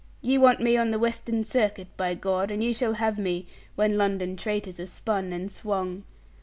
[0.23, 3.99] Ye want me on the Western Circuit; by God, and ye shall have me, when
[3.99, 6.05] London traitors are spun and swung.